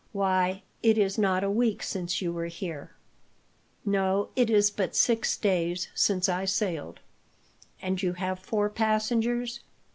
"Why, 0.13 0.63
it 0.81 0.97
is 0.97 1.19
not 1.19 1.43
a 1.43 1.51
week 1.51 1.83
since 1.83 2.23
you 2.23 2.33
were 2.33 2.47
here!" 2.47 2.95
"No, 3.85 4.29
it 4.35 4.49
is 4.49 4.71
but 4.71 4.95
six 4.95 5.37
days 5.37 5.89
since 5.93 6.27
I 6.27 6.43
sailed." 6.45 7.01
"And 7.83 8.01
you 8.01 8.13
have 8.13 8.39
four 8.39 8.67
passengers?" 8.71 9.59